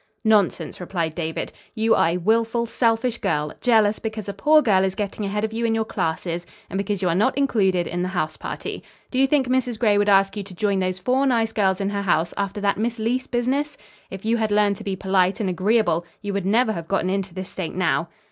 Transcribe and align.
"Nonsense!" 0.25 0.81
replied 0.81 1.13
David. 1.13 1.51
"You 1.75 1.93
are 1.93 2.07
a 2.09 2.17
willful, 2.17 2.65
selfish 2.65 3.19
girl, 3.19 3.53
jealous 3.61 3.99
because 3.99 4.27
a 4.27 4.33
poor 4.33 4.59
girl 4.63 4.83
is 4.83 4.95
getting 4.95 5.25
ahead 5.25 5.43
of 5.43 5.53
you 5.53 5.63
in 5.63 5.75
your 5.75 5.85
classes 5.85 6.47
and 6.71 6.77
because 6.79 7.03
you 7.03 7.07
are 7.07 7.13
not 7.13 7.37
included 7.37 7.85
in 7.85 8.01
the 8.01 8.07
house 8.07 8.35
party. 8.35 8.81
Do 9.11 9.19
you 9.19 9.27
think 9.27 9.45
Mrs. 9.47 9.77
Gray 9.77 9.99
would 9.99 10.09
ask 10.09 10.35
you 10.35 10.41
to 10.41 10.55
join 10.55 10.79
those 10.79 10.97
four 10.97 11.27
nice 11.27 11.51
girls 11.51 11.79
in 11.79 11.91
her 11.91 12.01
house 12.01 12.33
after 12.35 12.59
that 12.61 12.79
Miss 12.79 12.97
Leece 12.97 13.29
business? 13.29 13.77
If 14.09 14.25
you 14.25 14.37
had 14.37 14.51
learned 14.51 14.77
to 14.77 14.83
be 14.83 14.95
polite 14.95 15.39
and 15.39 15.51
agreeable 15.51 16.03
you 16.23 16.33
would 16.33 16.47
never 16.47 16.71
have 16.71 16.87
gotten 16.87 17.11
into 17.11 17.35
this 17.35 17.49
state 17.49 17.75
now." 17.75 18.09